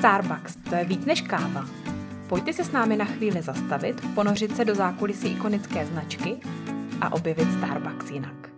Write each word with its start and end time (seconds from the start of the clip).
Starbucks, 0.00 0.56
to 0.56 0.74
je 0.74 0.84
víc 0.84 1.04
než 1.04 1.20
káva. 1.20 1.64
Pojďte 2.28 2.52
se 2.52 2.64
s 2.64 2.72
námi 2.72 2.96
na 2.96 3.04
chvíli 3.04 3.42
zastavit, 3.42 4.14
ponořit 4.14 4.56
se 4.56 4.64
do 4.64 4.74
zákulisí 4.74 5.28
ikonické 5.28 5.86
značky 5.86 6.40
a 7.00 7.12
objevit 7.12 7.52
Starbucks 7.52 8.10
jinak. 8.10 8.50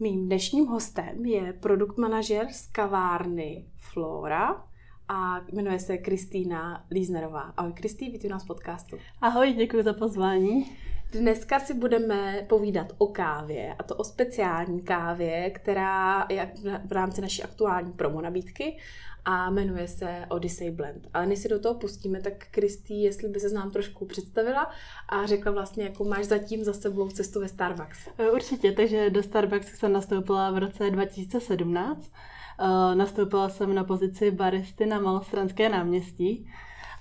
Mým 0.00 0.26
dnešním 0.26 0.66
hostem 0.66 1.24
je 1.24 1.52
produkt 1.52 1.98
manažer 1.98 2.46
z 2.52 2.66
kavárny 2.66 3.64
Flora 3.76 4.64
a 5.08 5.40
jmenuje 5.52 5.78
se 5.78 5.98
Kristýna 5.98 6.84
Líznerová. 6.90 7.52
Ahoj 7.56 7.72
Kristý, 7.72 8.10
vítej 8.10 8.30
nás 8.30 8.44
v 8.44 8.46
podcastu. 8.46 8.96
Ahoj, 9.20 9.52
děkuji 9.52 9.82
za 9.82 9.92
pozvání. 9.92 10.64
Dneska 11.12 11.60
si 11.60 11.74
budeme 11.74 12.46
povídat 12.48 12.92
o 12.98 13.06
kávě, 13.06 13.74
a 13.78 13.82
to 13.82 13.96
o 13.96 14.04
speciální 14.04 14.82
kávě, 14.82 15.50
která 15.50 16.26
je 16.28 16.52
v 16.84 16.92
rámci 16.92 17.20
naší 17.20 17.42
aktuální 17.42 17.92
promo 17.92 18.20
nabídky 18.20 18.76
a 19.24 19.50
jmenuje 19.50 19.88
se 19.88 20.26
Odyssey 20.28 20.70
Blend. 20.70 21.08
Ale 21.14 21.26
než 21.26 21.38
si 21.38 21.48
do 21.48 21.58
toho 21.60 21.74
pustíme, 21.74 22.20
tak 22.20 22.46
Kristý, 22.50 23.02
jestli 23.02 23.28
by 23.28 23.40
se 23.40 23.54
nám 23.54 23.70
trošku 23.70 24.06
představila 24.06 24.70
a 25.08 25.26
řekla 25.26 25.52
vlastně, 25.52 25.84
jakou 25.84 26.08
máš 26.08 26.24
zatím 26.24 26.64
za 26.64 26.72
sebou 26.72 27.08
cestu 27.08 27.40
ve 27.40 27.48
Starbucks. 27.48 28.08
E, 28.18 28.30
určitě, 28.30 28.72
takže 28.72 29.10
do 29.10 29.22
Starbucks 29.22 29.78
jsem 29.78 29.92
nastoupila 29.92 30.50
v 30.50 30.58
roce 30.58 30.90
2017. 30.90 32.10
E, 32.58 32.94
nastoupila 32.94 33.48
jsem 33.48 33.74
na 33.74 33.84
pozici 33.84 34.30
baristy 34.30 34.86
na 34.86 35.00
Malostranské 35.00 35.68
náměstí. 35.68 36.50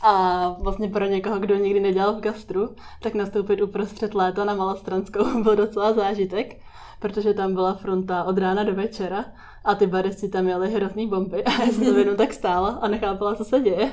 A 0.01 0.49
vlastně 0.59 0.89
pro 0.89 1.05
někoho, 1.05 1.39
kdo 1.39 1.55
nikdy 1.55 1.79
nedělal 1.79 2.13
v 2.13 2.19
gastru, 2.19 2.75
tak 3.01 3.13
nastoupit 3.13 3.61
uprostřed 3.61 4.15
léta 4.15 4.45
na 4.45 4.55
Malostranskou 4.55 5.43
byl 5.43 5.55
docela 5.55 5.93
zážitek, 5.93 6.61
protože 6.99 7.33
tam 7.33 7.53
byla 7.53 7.73
fronta 7.73 8.23
od 8.23 8.37
rána 8.37 8.63
do 8.63 8.75
večera 8.75 9.25
a 9.65 9.75
ty 9.75 9.87
baristi 9.87 10.29
tam 10.29 10.43
měli 10.43 10.71
hrozný 10.71 11.07
bomby 11.07 11.43
a 11.45 11.51
já 11.63 11.71
jsem 11.71 11.97
jenom 11.97 12.15
tak 12.15 12.33
stála 12.33 12.69
a 12.81 12.87
nechápala, 12.87 13.35
co 13.35 13.45
se 13.45 13.59
děje. 13.59 13.91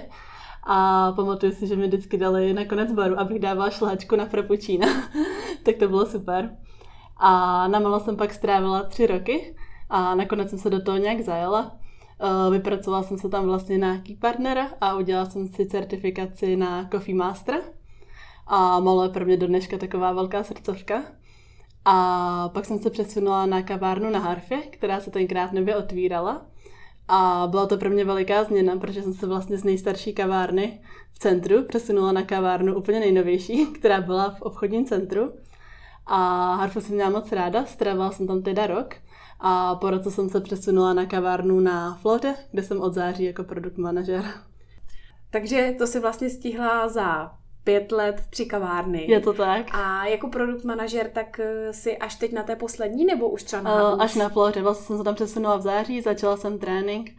A 0.68 1.12
pamatuju 1.12 1.52
si, 1.52 1.66
že 1.66 1.76
mi 1.76 1.86
vždycky 1.86 2.18
dali 2.18 2.52
na 2.52 2.64
konec 2.64 2.92
baru, 2.92 3.20
abych 3.20 3.38
dávala 3.38 3.70
šláčku 3.70 4.16
na 4.16 4.26
frappuccino. 4.26 4.86
tak 5.62 5.76
to 5.76 5.88
bylo 5.88 6.06
super. 6.06 6.56
A 7.16 7.68
na 7.68 7.78
malo 7.78 8.00
jsem 8.00 8.16
pak 8.16 8.34
strávila 8.34 8.82
tři 8.82 9.06
roky 9.06 9.56
a 9.90 10.14
nakonec 10.14 10.50
jsem 10.50 10.58
se 10.58 10.70
do 10.70 10.82
toho 10.82 10.96
nějak 10.96 11.20
zajela. 11.20 11.76
Eh, 12.20 12.50
vypracovala 12.50 13.02
jsem 13.02 13.18
se 13.18 13.28
tam 13.28 13.44
vlastně 13.44 13.78
na 13.78 13.98
Key 13.98 14.16
Partnera 14.16 14.70
a 14.80 14.96
udělala 14.96 15.26
jsem 15.26 15.48
si 15.48 15.66
certifikaci 15.66 16.56
na 16.56 16.88
Coffee 16.92 17.14
Master. 17.14 17.62
A 18.46 18.80
malo 18.80 19.02
je 19.02 19.08
pro 19.08 19.24
mě 19.24 19.36
do 19.36 19.46
dneška 19.46 19.78
taková 19.78 20.12
velká 20.12 20.44
srdcovka. 20.44 21.02
A 21.84 22.48
pak 22.48 22.64
jsem 22.64 22.78
se 22.78 22.90
přesunula 22.90 23.46
na 23.46 23.62
kavárnu 23.62 24.10
na 24.10 24.18
Harfě, 24.18 24.58
která 24.58 25.00
se 25.00 25.10
tenkrát 25.10 25.52
nově 25.52 25.76
otvírala. 25.76 26.46
A 27.08 27.46
byla 27.50 27.66
to 27.66 27.76
pro 27.76 27.90
mě 27.90 28.04
veliká 28.04 28.44
změna, 28.44 28.76
protože 28.76 29.02
jsem 29.02 29.14
se 29.14 29.26
vlastně 29.26 29.58
z 29.58 29.64
nejstarší 29.64 30.14
kavárny 30.14 30.80
v 31.12 31.18
centru 31.18 31.64
přesunula 31.64 32.12
na 32.12 32.22
kavárnu 32.22 32.74
úplně 32.74 33.00
nejnovější, 33.00 33.66
která 33.78 34.00
byla 34.00 34.30
v 34.30 34.42
obchodním 34.42 34.84
centru. 34.84 35.32
A 36.06 36.54
Harfu 36.54 36.80
jsem 36.80 36.94
měla 36.94 37.10
moc 37.10 37.32
ráda, 37.32 37.64
strávila 37.64 38.10
jsem 38.10 38.26
tam 38.26 38.42
teda 38.42 38.66
rok. 38.66 38.94
A 39.40 39.74
po 39.74 39.90
roce 39.90 40.10
jsem 40.10 40.28
se 40.28 40.40
přesunula 40.40 40.94
na 40.94 41.06
kavárnu 41.06 41.60
na 41.60 41.94
Flode, 41.94 42.34
kde 42.50 42.62
jsem 42.62 42.80
od 42.80 42.94
září 42.94 43.24
jako 43.24 43.44
produkt 43.44 43.78
manažer. 43.78 44.24
Takže 45.30 45.74
to 45.78 45.86
si 45.86 46.00
vlastně 46.00 46.30
stihla 46.30 46.88
za 46.88 47.32
pět 47.64 47.92
let, 47.92 48.22
tři 48.30 48.46
kavárny. 48.46 49.10
Je 49.10 49.20
to 49.20 49.32
tak. 49.32 49.66
A 49.72 50.06
jako 50.06 50.28
produkt 50.28 50.64
manažer, 50.64 51.10
tak 51.10 51.40
eh, 51.40 51.72
si 51.72 51.98
až 51.98 52.14
teď 52.16 52.32
na 52.32 52.42
té 52.42 52.56
poslední, 52.56 53.04
nebo 53.04 53.28
už 53.28 53.42
třeba 53.42 53.62
na 53.62 53.92
uh, 53.92 54.02
Až 54.02 54.14
na 54.14 54.28
Floře. 54.28 54.62
Vlastně 54.62 54.86
jsem 54.86 54.98
se 54.98 55.04
tam 55.04 55.14
přesunula 55.14 55.56
v 55.56 55.62
září, 55.62 56.00
začala 56.00 56.36
jsem 56.36 56.58
trénink 56.58 57.10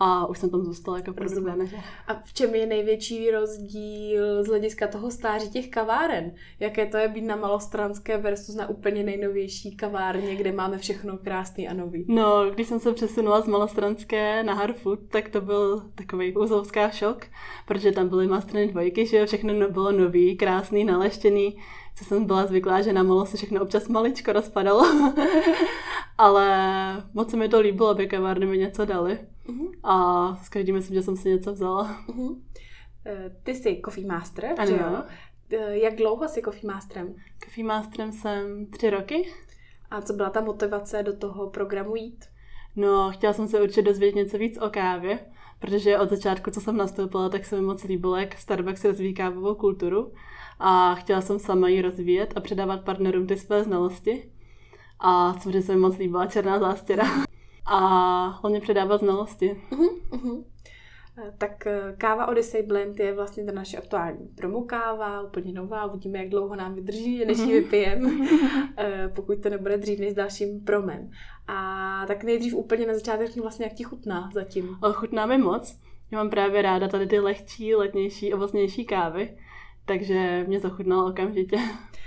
a 0.00 0.26
už 0.26 0.38
jsem 0.38 0.50
tam 0.50 0.64
zůstala 0.64 0.96
jako 0.96 1.12
produkt 1.12 1.42
manažer. 1.42 1.80
A 2.06 2.14
v 2.14 2.32
čem 2.32 2.54
je 2.54 2.66
největší 2.66 3.30
rozdíl 3.30 4.44
z 4.44 4.46
hlediska 4.46 4.86
toho 4.86 5.10
stáří 5.10 5.50
těch 5.50 5.68
kaváren? 5.68 6.32
Jaké 6.60 6.86
to 6.86 6.96
je 6.96 7.08
být 7.08 7.24
na 7.24 7.36
malostranské 7.36 8.18
versus 8.18 8.54
na 8.54 8.68
úplně 8.68 9.02
nejnovější 9.02 9.76
kavárně, 9.76 10.36
kde 10.36 10.52
máme 10.52 10.78
všechno 10.78 11.18
krásný 11.18 11.68
a 11.68 11.74
nový? 11.74 12.04
No, 12.08 12.50
když 12.50 12.66
jsem 12.66 12.80
se 12.80 12.92
přesunula 12.92 13.40
z 13.40 13.46
malostranské 13.46 14.42
na 14.42 14.54
Harfood, 14.54 14.98
tak 15.08 15.28
to 15.28 15.40
byl 15.40 15.82
takový 15.94 16.36
úzovská 16.36 16.90
šok, 16.90 17.26
protože 17.66 17.92
tam 17.92 18.08
byly 18.08 18.26
mastriny 18.26 18.68
dvojky, 18.68 19.06
že 19.06 19.26
všechno 19.26 19.68
bylo 19.68 19.92
nový, 19.92 20.36
krásný, 20.36 20.84
naleštěný, 20.84 21.56
co 21.94 22.04
jsem 22.04 22.24
byla 22.24 22.46
zvyklá, 22.46 22.82
že 22.82 22.92
na 22.92 23.02
malo 23.02 23.26
se 23.26 23.36
všechno 23.36 23.62
občas 23.62 23.88
maličko 23.88 24.32
rozpadalo. 24.32 24.84
Ale 26.18 26.48
moc 27.14 27.30
se 27.30 27.36
mi 27.36 27.48
to 27.48 27.60
líbilo, 27.60 27.88
aby 27.88 28.06
kavárny 28.06 28.46
mi 28.46 28.58
něco 28.58 28.84
dali. 28.84 29.18
Uh-huh. 29.48 29.72
A 29.82 30.36
s 30.36 30.48
každým 30.48 30.74
myslím, 30.74 30.94
že 30.94 31.02
jsem 31.02 31.16
si 31.16 31.28
něco 31.28 31.52
vzala. 31.52 32.04
Uh-huh. 32.08 32.36
Ty 33.42 33.54
jsi 33.54 33.80
Coffee 33.84 34.06
Master, 34.06 34.54
ano. 34.58 34.66
že 34.66 34.76
jo? 34.76 35.02
Eh, 35.52 35.78
jak 35.78 35.96
dlouho 35.96 36.28
jsi 36.28 36.42
Coffee 36.42 36.72
Masterem? 36.72 37.14
Coffee 37.44 37.64
Masterem 37.64 38.12
jsem 38.12 38.66
tři 38.66 38.90
roky. 38.90 39.32
A 39.90 40.02
co 40.02 40.12
byla 40.12 40.30
ta 40.30 40.40
motivace 40.40 41.02
do 41.02 41.16
toho 41.16 41.50
programu 41.50 41.96
jít? 41.96 42.24
No, 42.76 43.10
chtěla 43.10 43.32
jsem 43.32 43.48
se 43.48 43.62
určitě 43.62 43.82
dozvědět 43.82 44.16
něco 44.16 44.38
víc 44.38 44.58
o 44.60 44.70
kávě, 44.70 45.18
protože 45.58 45.98
od 45.98 46.10
začátku, 46.10 46.50
co 46.50 46.60
jsem 46.60 46.76
nastoupila, 46.76 47.28
tak 47.28 47.44
se 47.44 47.56
mi 47.56 47.62
moc 47.62 47.84
líbilo, 47.84 48.16
jak 48.16 48.38
Starbucks 48.38 48.84
rozvíjí 48.84 49.14
kávovou 49.14 49.54
kulturu 49.54 50.12
a 50.58 50.94
chtěla 50.94 51.20
jsem 51.20 51.38
sama 51.38 51.68
ji 51.68 51.82
rozvíjet 51.82 52.32
a 52.36 52.40
předávat 52.40 52.84
partnerům 52.84 53.26
ty 53.26 53.36
své 53.36 53.64
znalosti. 53.64 54.30
A 55.00 55.34
samozřejmě 55.34 55.62
se 55.62 55.74
mi 55.74 55.80
moc 55.80 55.98
líbila 55.98 56.26
černá 56.26 56.58
zástěra. 56.58 57.04
A 57.68 57.78
hlavně 58.26 58.60
předávat 58.60 59.00
znalosti. 59.00 59.60
Uh-huh, 59.70 59.90
uh-huh. 60.10 60.44
Tak 61.38 61.66
eh, 61.66 61.94
káva 61.98 62.26
Odyssey 62.26 62.62
Blend 62.62 63.00
je 63.00 63.14
vlastně 63.14 63.44
ta 63.44 63.52
naše 63.52 63.76
aktuální 63.76 64.28
promo 64.36 64.62
káva, 64.62 65.22
úplně 65.22 65.52
nová, 65.52 65.86
uvidíme, 65.86 66.18
jak 66.18 66.28
dlouho 66.28 66.56
nám 66.56 66.74
vydrží, 66.74 67.24
než 67.24 67.38
ji 67.38 67.44
mhm. 67.44 67.52
vypijem, 67.52 68.28
eh, 68.76 69.12
pokud 69.14 69.42
to 69.42 69.50
nebude 69.50 69.78
dřív 69.78 69.98
než 69.98 70.10
s 70.10 70.14
dalším 70.14 70.60
promem. 70.60 71.10
A 71.46 72.04
tak 72.06 72.24
nejdřív 72.24 72.54
úplně 72.54 72.86
na 72.86 72.94
začátek 72.94 73.36
vlastně, 73.36 73.64
jak 73.66 73.74
ti 73.74 73.84
chutná 73.84 74.30
zatím. 74.34 74.78
Chutná 74.92 75.26
mi 75.26 75.38
moc. 75.38 75.78
Já 76.10 76.18
mám 76.18 76.30
právě 76.30 76.62
ráda 76.62 76.88
tady 76.88 77.06
ty 77.06 77.20
lehčí, 77.20 77.74
letnější, 77.74 78.34
ovocnější 78.34 78.84
kávy, 78.84 79.36
takže 79.86 80.44
mě 80.48 80.60
zachutnalo 80.60 81.10
okamžitě. 81.10 81.56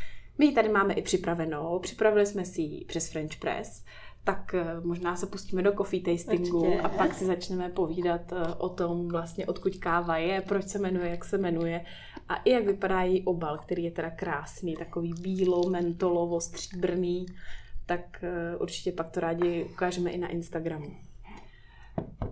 My 0.42 0.52
tady 0.52 0.70
máme 0.70 0.94
i 0.94 1.02
připravenou. 1.02 1.80
Připravili 1.80 2.26
jsme 2.26 2.46
si 2.46 2.62
ji 2.62 2.86
přes 2.86 3.12
French 3.12 3.36
Press 3.40 3.84
tak 4.24 4.54
eh, 4.54 4.82
možná 4.84 5.16
se 5.16 5.26
pustíme 5.26 5.62
do 5.62 5.72
coffee 5.72 6.02
tastingu 6.02 6.60
Určitě. 6.60 6.82
a 6.82 6.90
pak 6.90 7.14
si 7.14 7.26
začneme 7.26 7.70
povídat 7.70 8.34
eh, 8.34 8.54
o 8.58 8.70
tom 8.70 9.08
vlastně, 9.08 9.46
odkud 9.46 9.76
káva 9.76 10.18
je, 10.18 10.42
proč 10.42 10.68
se 10.68 10.80
jmenuje, 10.80 11.10
jak 11.10 11.26
se 11.26 11.38
jmenuje 11.38 11.86
a 12.30 12.36
i 12.36 12.50
jak 12.50 12.66
vypadá 12.66 13.02
její 13.02 13.24
obal, 13.24 13.58
který 13.58 13.84
je 13.84 13.92
teda 13.92 14.10
krásný, 14.10 14.76
takový 14.76 15.14
bílo, 15.22 15.70
mentolovo, 15.70 16.42
stříbrný, 16.42 17.26
tak 17.86 18.24
eh, 18.24 18.58
určitě 18.58 18.92
pak 18.92 19.12
to 19.12 19.20
rádi 19.20 19.64
ukážeme 19.64 20.12
i 20.12 20.18
na 20.18 20.28
Instagramu. 20.28 20.96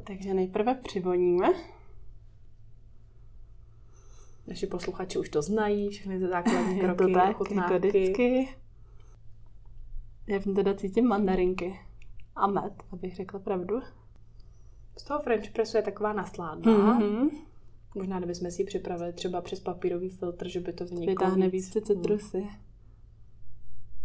Takže 0.04 0.34
nejprve 0.34 0.76
přivoníme. 0.76 1.48
Naši 4.50 4.68
posluchači 4.68 5.20
už 5.20 5.30
to 5.30 5.42
znají, 5.42 5.90
všechny 5.90 6.20
ty 6.20 6.28
základní 6.28 6.80
kroky, 6.80 7.04
to 7.04 7.14
tak, 7.14 7.28
jako 7.28 7.44
vždycky. 7.44 8.50
Já 10.28 10.40
v 10.40 10.44
teda 10.44 10.74
cítím 10.74 11.06
mandarinky 11.06 11.80
a 12.36 12.48
med, 12.48 12.84
abych 12.92 13.16
řekla 13.16 13.40
pravdu. 13.40 13.82
Z 14.98 15.04
toho 15.04 15.20
French 15.20 15.50
pressu 15.50 15.78
je 15.78 15.84
taková 15.84 16.14
nasládná. 16.14 17.00
Mm-hmm. 17.00 17.30
Možná, 17.96 18.18
kdybychom 18.18 18.52
si 18.52 18.62
ji 18.62 18.66
připravili 18.66 19.14
třeba 19.14 19.42
přes 19.42 19.60
papírový 19.60 20.10
filtr, 20.10 20.48
že 20.48 20.60
by 20.60 20.74
to 20.74 20.86
vyniklo 20.86 21.12
Vytáhne 21.12 21.50
víc 21.50 21.70
citrusy. 21.70 22.38
Mm. 22.38 22.50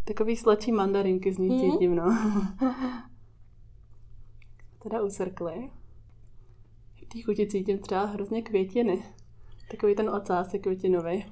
Takový 0.05 0.37
sladší 0.37 0.73
mandarinky 0.73 1.33
z 1.33 1.39
ní 1.39 1.49
mm. 1.49 1.61
cítím, 1.61 1.97
no. 1.97 2.19
teda 4.83 5.03
usrkli. 5.03 5.71
V 6.95 7.07
té 7.09 7.23
chuti 7.23 7.47
cítím 7.47 7.79
třeba 7.79 8.05
hrozně 8.05 8.43
květiny. 8.43 9.03
Takový 9.71 9.95
ten 9.95 10.11
ocás 10.11 10.55
je 10.55 10.59
květinový. 10.59 11.27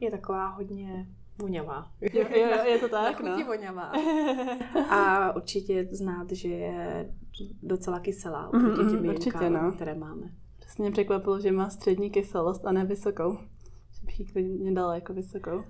Je 0.00 0.10
taková 0.10 0.48
hodně 0.48 1.06
voňavá. 1.40 1.92
Je, 2.00 2.38
je, 2.38 2.70
je 2.70 2.78
to 2.78 2.88
tak, 2.88 3.20
no. 3.20 3.46
voňavá. 3.46 3.92
A 4.90 5.36
určitě 5.36 5.88
znát, 5.90 6.32
že 6.32 6.48
je 6.48 7.10
docela 7.62 8.00
kyselá 8.00 8.48
oproti 8.48 8.90
těm 8.90 9.02
mm, 9.02 9.08
určitě, 9.08 9.50
no. 9.50 9.72
které 9.72 9.94
máme. 9.94 10.30
Přesně 10.58 10.82
mě 10.82 10.90
překvapilo, 10.90 11.40
že 11.40 11.52
má 11.52 11.70
střední 11.70 12.10
kyselost 12.10 12.66
a 12.66 12.72
ne 12.72 12.84
vysokou. 12.84 13.38
Že 13.92 14.06
bych 14.06 14.20
ji 14.20 14.26
klidně 14.26 14.72
dala 14.72 14.94
jako 14.94 15.12
vysokou. 15.12 15.64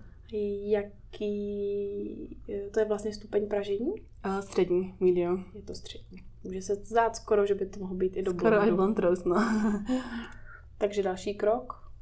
Jaký, 0.63 2.39
to 2.73 2.81
je 2.81 2.87
vlastně 2.87 3.13
stupeň 3.13 3.49
pražení? 3.49 3.95
A 4.23 4.43
střední, 4.43 4.95
medium. 5.01 5.45
Je 5.55 5.63
to 5.63 5.75
střední. 5.75 6.19
Může 6.45 6.63
se 6.63 6.75
zdát 6.75 7.17
skoro, 7.17 7.47
že 7.47 7.55
by 7.55 7.67
to 7.67 7.81
mohlo 7.81 7.97
být 7.97 8.17
i 8.17 8.23
do 8.23 8.33
Skoro 8.33 8.67
i 8.67 8.73
blond 8.73 8.99
roast, 8.99 9.27
no. 9.27 9.37
Takže 10.81 11.03
další 11.03 11.35
krok. 11.35 11.93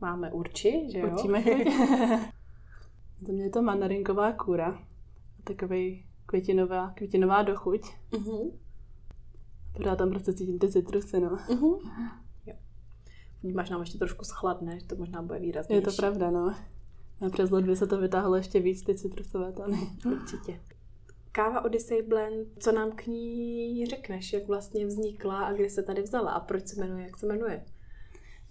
Máme 0.00 0.32
urči, 0.32 0.88
že 0.92 0.98
jo? 0.98 1.10
Určíme 1.12 1.44
Za 3.26 3.32
mě 3.32 3.42
je 3.42 3.50
to 3.50 3.62
mandarinková 3.62 4.32
kůra. 4.32 4.78
Takový 5.44 6.06
květinová, 6.26 6.90
květinová 6.90 7.42
dochuť. 7.42 7.80
Uh-huh. 8.12 8.52
Pořád 9.76 9.96
tam 9.96 10.10
prostě 10.10 10.32
cítím 10.32 10.58
ty 10.58 10.72
citrusy, 10.72 11.20
no. 11.20 11.36
Uh-huh. 11.36 11.78
Jo. 12.46 12.54
Máš 13.54 13.70
nám 13.70 13.80
ještě 13.80 13.98
trošku 13.98 14.24
schladné, 14.24 14.80
že 14.80 14.86
to 14.86 14.96
možná 14.96 15.22
bude 15.22 15.38
výraznější. 15.38 15.82
Je 15.82 15.92
to 15.92 15.96
pravda, 15.96 16.30
no. 16.30 16.54
A 17.26 17.30
přes 17.32 17.50
ledvě 17.50 17.76
se 17.76 17.86
to 17.86 17.98
vytáhlo 17.98 18.36
ještě 18.36 18.60
víc, 18.60 18.82
ty 18.82 18.94
citrusové 18.94 19.52
tony. 19.52 19.78
Určitě. 20.06 20.60
Káva 21.32 21.64
Odyssey 21.64 22.02
Blend, 22.02 22.48
co 22.58 22.72
nám 22.72 22.92
k 22.92 23.06
ní 23.06 23.86
řekneš, 23.86 24.32
jak 24.32 24.46
vlastně 24.46 24.86
vznikla 24.86 25.44
a 25.44 25.52
kde 25.52 25.70
se 25.70 25.82
tady 25.82 26.02
vzala 26.02 26.30
a 26.30 26.40
proč 26.40 26.66
se 26.66 26.80
jmenuje, 26.80 27.04
jak 27.04 27.16
se 27.16 27.26
jmenuje? 27.26 27.64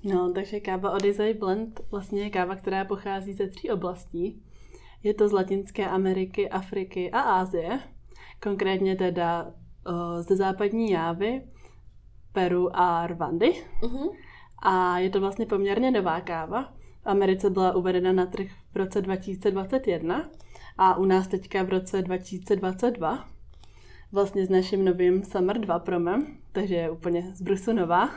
No, 0.04 0.32
takže 0.34 0.60
káva 0.60 0.92
Odyssey 0.92 1.34
Blend 1.34 1.82
vlastně 1.92 2.24
je 2.24 2.30
káva, 2.30 2.56
která 2.56 2.86
pochází 2.86 3.34
ze 3.34 3.48
tří 3.48 3.70
oblastí. 3.70 4.44
Je 5.04 5.14
to 5.14 5.28
z 5.28 5.32
Latinské 5.32 5.88
Ameriky, 5.88 6.50
Afriky 6.50 7.12
a 7.12 7.20
Ázie. 7.20 7.80
Konkrétně 8.44 8.96
teda 8.96 9.44
uh, 9.44 10.22
ze 10.22 10.36
západní 10.36 10.92
Jávy, 10.92 11.42
Peru 12.32 12.78
a 12.78 13.08
Rwandy. 13.08 13.54
Uh-huh. 13.82 14.16
A 14.64 15.00
je 15.00 15.10
to 15.10 15.20
vlastně 15.20 15.46
poměrně 15.46 15.92
nová 15.92 16.22
káva. 16.22 16.74
V 17.04 17.08
Americe 17.08 17.50
byla 17.50 17.76
uvedena 17.76 18.12
na 18.12 18.26
trh 18.26 18.48
v 18.74 18.76
roce 18.76 19.02
2021 19.02 20.30
a 20.78 20.98
u 20.98 21.06
nás 21.06 21.28
teďka 21.28 21.64
v 21.64 21.70
roce 21.70 22.02
2022. 22.02 23.28
Vlastně 24.12 24.46
s 24.46 24.50
naším 24.50 24.86
novým 24.86 25.24
Summer 25.24 25.60
2 25.60 25.80
promem, 25.80 26.38
takže 26.52 26.76
je 26.76 26.92
úplně 26.92 27.22
z 27.36 27.42
brusu 27.42 27.74
nová. 27.74 28.10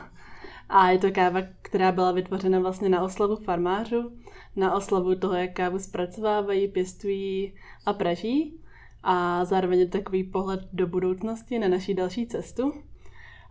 A 0.69 0.89
je 0.89 0.99
to 0.99 1.11
káva, 1.11 1.39
která 1.61 1.91
byla 1.91 2.11
vytvořena 2.11 2.59
vlastně 2.59 2.89
na 2.89 3.01
oslavu 3.01 3.35
farmářů, 3.35 4.11
na 4.55 4.75
oslavu 4.75 5.15
toho, 5.15 5.33
jak 5.33 5.53
kávu 5.53 5.79
zpracovávají, 5.79 6.67
pěstují 6.67 7.53
a 7.85 7.93
praží. 7.93 8.59
A 9.03 9.45
zároveň 9.45 9.79
je 9.79 9.85
to 9.85 9.97
takový 9.97 10.23
pohled 10.23 10.59
do 10.73 10.87
budoucnosti 10.87 11.59
na 11.59 11.67
naší 11.67 11.93
další 11.93 12.27
cestu. 12.27 12.73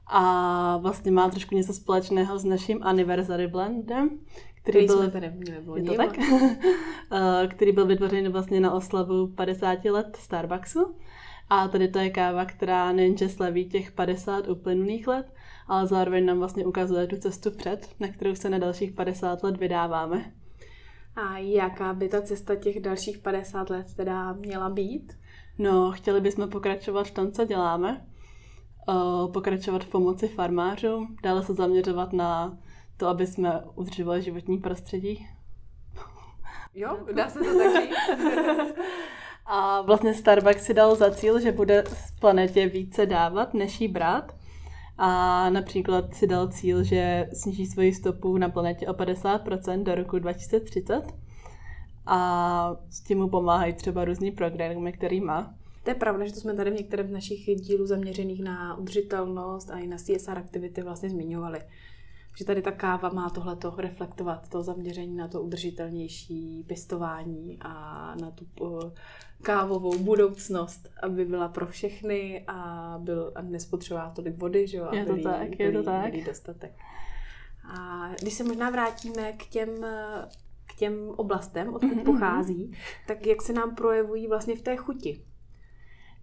A 0.07 0.77
vlastně 0.77 1.13
má 1.13 1.31
trošku 1.31 1.55
něco 1.55 1.73
společného 1.73 2.39
s 2.39 2.45
naším 2.45 2.83
Anniversary 2.83 3.47
Blendem, 3.47 4.11
který, 4.55 4.87
byl, 4.87 4.97
jsme 4.97 5.11
tady 5.11 5.31
měli 5.31 5.63
je 5.77 5.83
to 5.83 5.95
tak? 5.95 6.19
Eh, 7.13 7.49
který 7.49 7.73
byl 7.73 7.87
vytvořen 7.87 8.33
vlastně 8.33 8.61
na 8.61 8.73
oslavu 8.73 9.27
50 9.27 9.85
let 9.85 10.17
Starbucksu. 10.21 10.95
A 11.51 11.69
tady 11.69 11.89
to 11.89 11.99
je 11.99 12.11
káva, 12.11 12.45
která 12.45 12.93
nejenže 12.93 13.29
slaví 13.29 13.69
těch 13.69 13.93
50 13.93 14.49
uplynulých 14.49 15.09
let, 15.09 15.33
ale 15.69 15.87
zároveň 15.87 16.27
nám 16.27 16.39
vlastně 16.39 16.67
ukazuje 16.67 17.07
tu 17.07 17.17
cestu 17.17 17.51
před, 17.51 17.89
na 18.01 18.09
kterou 18.09 18.35
se 18.35 18.51
na 18.51 18.59
dalších 18.59 18.93
50 18.93 19.43
let 19.43 19.57
vydáváme. 19.57 20.33
A 21.17 21.39
jaká 21.39 21.93
by 21.93 22.09
ta 22.09 22.23
cesta 22.23 22.57
těch 22.57 22.81
dalších 22.81 23.19
50 23.19 23.71
let 23.71 23.95
teda 23.97 24.33
měla 24.33 24.71
být? 24.71 25.19
No, 25.59 25.93
chtěli 25.93 26.21
bychom 26.21 26.51
pokračovat 26.51 27.07
v 27.07 27.11
tom, 27.11 27.33
co 27.33 27.45
děláme. 27.45 28.07
Pokračovat 29.33 29.85
v 29.85 29.89
pomoci 29.89 30.29
farmářům, 30.29 31.17
dále 31.23 31.43
se 31.43 31.55
zaměřovat 31.55 32.13
na 32.13 32.59
to, 32.97 33.07
aby 33.07 33.27
jsme 33.27 33.63
udržovali 33.75 34.23
životní 34.23 34.59
prostředí. 34.59 35.27
Jo, 36.75 36.99
dá 37.13 37.29
se 37.29 37.39
to 37.39 37.59
tak 37.59 37.83
říct. 37.83 37.95
A 39.47 39.83
vlastně 39.83 40.15
Starbucks 40.15 40.65
si 40.65 40.75
dal 40.75 40.97
za 40.97 41.11
cíl, 41.11 41.41
že 41.41 41.53
bude 41.53 41.85
z 41.87 42.21
planetě 42.21 42.67
více 42.67 43.07
dávat, 43.07 43.55
než 43.55 43.81
jí 43.81 43.89
brát. 43.89 44.37
A 44.99 45.51
například 45.51 46.15
si 46.15 46.27
dal 46.27 46.49
cíl, 46.49 46.85
že 46.85 47.29
sníží 47.33 47.67
svoji 47.67 47.95
stopu 47.95 48.39
na 48.39 48.49
planetě 48.49 48.87
o 48.87 48.93
50% 48.93 49.83
do 49.83 49.95
roku 49.95 50.19
2030. 50.19 51.03
A 52.07 52.77
s 52.91 53.01
tím 53.01 53.19
mu 53.19 53.29
pomáhají 53.29 53.73
třeba 53.73 54.05
různý 54.05 54.31
programy, 54.31 54.93
který 54.93 55.21
má. 55.21 55.55
To 55.83 55.91
je 55.91 55.95
pravda, 55.95 56.25
že 56.25 56.33
to 56.33 56.41
jsme 56.41 56.55
tady 56.55 56.71
v 56.71 56.75
některém 56.75 57.09
z 57.09 57.13
našich 57.13 57.47
dílů 57.57 57.87
zaměřených 57.87 58.43
na 58.43 58.77
udržitelnost 58.77 59.71
a 59.71 59.79
i 59.79 59.87
na 59.87 59.97
CSR 59.97 60.39
aktivity 60.39 60.83
vlastně 60.83 61.11
zmiňovali 61.11 61.61
že 62.37 62.45
tady 62.45 62.63
ta 62.63 62.73
káva 62.73 63.09
má 63.09 63.31
tohleto 63.31 63.75
reflektovat, 63.79 64.49
to 64.49 64.63
zaměření 64.63 65.17
na 65.17 65.29
to 65.29 65.43
udržitelnější 65.43 66.65
pěstování 66.69 67.59
a 67.61 68.15
na 68.21 68.31
tu 68.31 68.47
eh, 68.63 68.91
kávovou 69.43 69.99
budoucnost, 69.99 70.89
aby 71.03 71.25
byla 71.25 71.49
pro 71.49 71.67
všechny 71.67 72.45
a, 72.47 72.95
byl, 73.03 73.33
a 73.35 73.43
nespotřebovala 73.43 74.11
tolik 74.11 74.39
vody, 74.39 74.67
že 74.67 74.77
jo? 74.77 74.89
Je 74.93 75.05
to 75.05 75.17
tak, 75.23 75.59
je 75.59 75.73
to 75.73 75.83
tak. 75.83 76.13
dostatek. 76.27 76.73
A 77.79 78.09
když 78.21 78.35
se 78.35 78.45
možná 78.45 78.71
vrátíme 78.71 79.33
k 79.33 79.47
těm 79.47 79.69
k 80.67 80.75
těm 80.79 81.11
oblastem, 81.17 81.75
odkud 81.75 81.91
mm-hmm. 81.91 82.05
pochází, 82.05 82.77
tak 83.07 83.27
jak 83.27 83.43
se 83.43 83.53
nám 83.53 83.75
projevují 83.75 84.27
vlastně 84.27 84.57
v 84.57 84.63
té 84.63 84.77
chuti? 84.77 85.25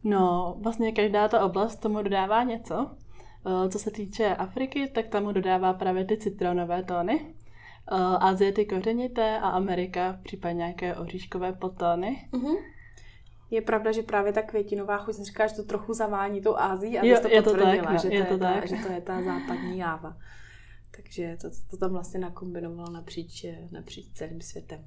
No, 0.04 0.56
vlastně 0.62 0.92
každá 0.92 1.28
ta 1.28 1.46
oblast 1.46 1.76
tomu 1.76 2.04
dodává 2.04 2.44
něco. 2.44 2.92
Eh, 3.46 3.70
co 3.70 3.80
se 3.80 3.92
týče 3.92 4.36
Afriky, 4.36 4.88
tak 4.88 5.08
tam 5.08 5.24
mu 5.24 5.32
dodává 5.32 5.74
právě 5.74 6.06
ty 6.06 6.18
citronové 6.18 6.84
tóny. 6.84 7.36
Eh, 7.92 7.96
Azie 8.20 8.52
ty 8.52 8.66
kořenité 8.66 9.40
a 9.40 9.50
Amerika 9.50 10.20
případně 10.24 10.58
nějaké 10.58 10.96
oříškové 10.96 11.54
potóny. 11.54 12.30
Uh-huh. 12.34 12.58
Je 13.52 13.62
pravda, 13.62 13.92
že 13.92 14.04
právě 14.04 14.34
ta 14.34 14.42
květinová 14.42 14.98
chuť, 14.98 15.16
jsem 15.16 15.26
říká, 15.26 15.48
že 15.48 15.56
to 15.56 15.64
trochu 15.64 15.94
zavání 15.94 16.42
tou 16.42 16.58
Ázií 16.58 17.00
a 17.00 17.06
jo, 17.06 17.20
to 17.22 17.28
je 17.28 17.42
to 17.42 17.58
tak, 17.58 17.92
no, 17.92 17.98
že, 17.98 18.10
to 18.10 18.16
je, 18.16 18.26
to 18.26 18.34
je 18.34 18.40
ta, 18.40 18.66
že 18.66 18.76
to 18.76 18.92
je 18.92 19.02
ta 19.02 19.22
západní 19.22 19.78
jáva. 19.78 20.18
Takže 20.96 21.38
to, 21.42 21.50
to 21.70 21.78
tam 21.78 21.92
vlastně 21.92 22.20
nakombinovalo 22.20 22.92
napříč, 22.92 23.46
napříč 23.72 24.06
celým 24.14 24.42
světem. 24.42 24.86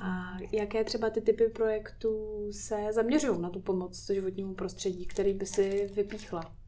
A 0.00 0.36
jaké 0.52 0.84
třeba 0.84 1.10
ty 1.10 1.20
typy 1.20 1.48
projektů 1.48 2.12
se 2.52 2.92
zaměřují 2.92 3.40
na 3.40 3.50
tu 3.50 3.60
pomoc 3.60 4.10
životnímu 4.10 4.54
prostředí, 4.54 5.06
který 5.06 5.34
by 5.34 5.46
si 5.46 5.90
vypíchla? 5.94 6.61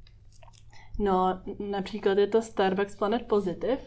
No, 0.99 1.41
například 1.59 2.19
je 2.19 2.27
to 2.27 2.43
Starbucks 2.43 2.97
Planet 2.97 3.27
Positive, 3.27 3.79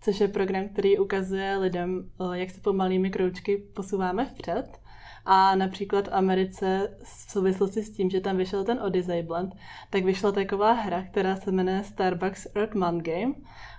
což 0.00 0.20
je 0.20 0.28
program, 0.28 0.68
který 0.68 0.98
ukazuje 0.98 1.56
lidem, 1.56 2.10
eh, 2.20 2.38
jak 2.38 2.50
se 2.50 2.60
pomalými 2.60 3.10
kroučky 3.10 3.56
posouváme 3.56 4.26
vpřed. 4.26 4.80
A 5.24 5.54
například 5.54 6.08
v 6.08 6.14
Americe 6.14 6.96
v 7.02 7.30
souvislosti 7.30 7.82
s 7.82 7.90
tím, 7.90 8.10
že 8.10 8.20
tam 8.20 8.36
vyšel 8.36 8.64
ten 8.64 8.80
Odyssey 8.82 9.22
Blend, 9.22 9.54
tak 9.90 10.04
vyšla 10.04 10.32
taková 10.32 10.72
hra, 10.72 11.02
která 11.02 11.36
se 11.36 11.52
jmenuje 11.52 11.84
Starbucks 11.84 12.46
Earth 12.54 12.74
Man 12.74 12.98
Game. 12.98 13.34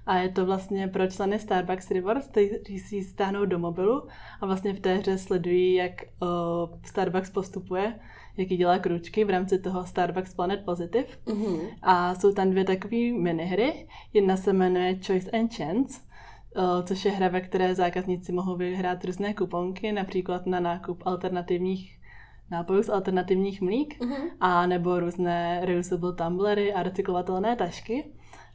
A 0.05 0.17
je 0.17 0.29
to 0.29 0.45
vlastně 0.45 0.87
pro 0.87 1.07
členy 1.07 1.39
Starbucks 1.39 1.91
Rewards, 1.91 2.27
kteří 2.27 2.79
si 2.79 3.03
stáhnou 3.03 3.45
do 3.45 3.59
mobilu 3.59 4.07
a 4.41 4.45
vlastně 4.45 4.73
v 4.73 4.79
té 4.79 4.95
hře 4.95 5.17
sledují, 5.17 5.73
jak 5.73 5.91
uh, 6.21 6.29
Starbucks 6.85 7.29
postupuje 7.29 7.99
jaký 8.37 8.57
dělá 8.57 8.79
kručky 8.79 9.23
v 9.23 9.29
rámci 9.29 9.59
toho 9.59 9.85
Starbucks 9.85 10.33
Planet 10.33 10.65
Positive. 10.65 11.07
Mm-hmm. 11.25 11.59
A 11.81 12.15
jsou 12.15 12.33
tam 12.33 12.49
dvě 12.49 12.63
takové 12.63 13.11
minihry. 13.11 13.87
Jedna 14.13 14.37
se 14.37 14.53
jmenuje 14.53 14.99
Choice 15.07 15.31
and 15.31 15.55
Chance, 15.55 16.01
eh, 16.55 16.83
což 16.83 17.05
je 17.05 17.11
hra, 17.11 17.27
ve 17.27 17.41
které 17.41 17.75
zákazníci 17.75 18.31
mohou 18.31 18.55
vyhrát 18.55 19.05
různé 19.05 19.33
kuponky, 19.33 19.91
například 19.91 20.45
na 20.45 20.59
nákup 20.59 21.03
alternativních 21.05 21.97
nápojů 22.51 22.83
z 22.83 22.89
alternativních 22.89 23.61
mlík, 23.61 23.99
mm-hmm. 23.99 24.29
a 24.39 24.65
nebo 24.67 24.99
různé 24.99 25.61
reusable 25.63 26.13
tumblery 26.13 26.73
a 26.73 26.83
recyklovatelné 26.83 27.55
tašky. 27.55 28.05